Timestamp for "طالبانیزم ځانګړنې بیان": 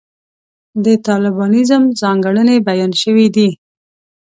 1.07-2.91